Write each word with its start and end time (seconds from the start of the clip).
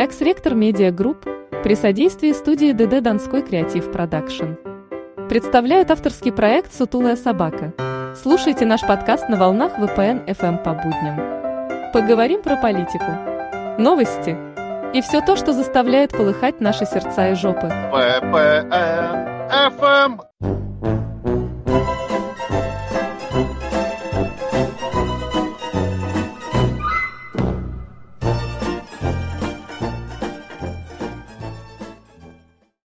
Экс-ректор 0.00 0.54
Медиа 0.54 0.92
Групп 0.92 1.26
при 1.64 1.74
содействии 1.74 2.30
студии 2.30 2.70
ДД 2.70 3.02
Донской 3.02 3.42
Креатив 3.42 3.90
Продакшн. 3.90 4.52
Представляют 5.28 5.90
авторский 5.90 6.30
проект 6.30 6.72
«Сутулая 6.72 7.16
собака». 7.16 7.74
Слушайте 8.14 8.64
наш 8.64 8.82
подкаст 8.82 9.28
на 9.28 9.36
волнах 9.36 9.76
VPN 9.76 10.24
FM 10.26 10.62
по 10.62 10.74
будням. 10.74 11.90
Поговорим 11.92 12.42
про 12.42 12.54
политику, 12.54 13.10
новости 13.76 14.36
и 14.94 15.00
все 15.00 15.20
то, 15.20 15.34
что 15.34 15.52
заставляет 15.52 16.12
полыхать 16.12 16.60
наши 16.60 16.86
сердца 16.86 17.30
и 17.30 17.34
жопы. 17.34 17.66
VPN 17.66 18.70
FM 19.50 20.20